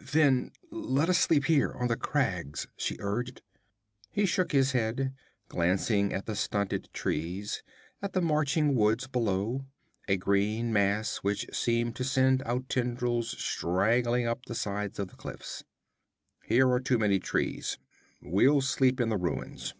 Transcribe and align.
'Then 0.00 0.52
let 0.70 1.08
us 1.08 1.18
sleep 1.18 1.46
here, 1.46 1.72
on 1.72 1.88
the 1.88 1.96
crags,' 1.96 2.68
she 2.76 2.96
urged. 3.00 3.42
He 4.12 4.24
shook 4.24 4.52
his 4.52 4.70
head, 4.70 5.12
glancing 5.48 6.12
at 6.14 6.26
the 6.26 6.36
stunted 6.36 6.88
trees, 6.92 7.64
at 8.00 8.12
the 8.12 8.20
marching 8.22 8.76
woods 8.76 9.08
below, 9.08 9.66
a 10.06 10.16
green 10.16 10.72
mass 10.72 11.16
which 11.24 11.48
seemed 11.52 11.96
to 11.96 12.04
send 12.04 12.40
out 12.44 12.68
tendrils 12.68 13.30
straggling 13.36 14.28
up 14.28 14.46
the 14.46 14.54
sides 14.54 15.00
of 15.00 15.08
the 15.08 15.16
cliffs. 15.16 15.64
'Here 16.44 16.70
are 16.70 16.78
too 16.78 16.96
many 16.98 17.18
trees. 17.18 17.76
We'll 18.22 18.60
sleep 18.60 19.00
in 19.00 19.08
the 19.08 19.16
ruins.' 19.18 19.74